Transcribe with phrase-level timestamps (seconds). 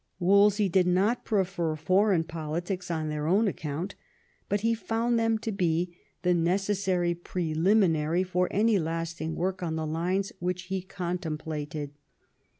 [0.17, 3.93] Wolsey did not prefer foreign politics on their own account,
[4.49, 9.85] but he found them to be the necessary preliminary for any lasting work on the
[9.85, 11.91] lines which he contemplated.